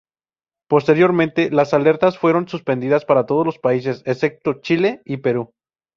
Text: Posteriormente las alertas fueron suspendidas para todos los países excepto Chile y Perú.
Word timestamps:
Posteriormente 0.67 1.51
las 1.51 1.75
alertas 1.75 2.17
fueron 2.17 2.47
suspendidas 2.47 3.05
para 3.05 3.27
todos 3.27 3.45
los 3.45 3.59
países 3.59 4.01
excepto 4.07 4.55
Chile 4.59 5.03
y 5.05 5.17
Perú. 5.17 5.51